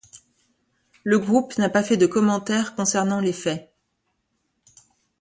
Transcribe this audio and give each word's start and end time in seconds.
Le 1.03 1.19
groupe 1.19 1.55
n'a 1.59 1.69
pas 1.69 1.83
fait 1.83 1.95
de 1.95 2.07
commentaire 2.07 2.73
concernant 2.73 3.19
les 3.19 3.33
faits. 3.33 3.71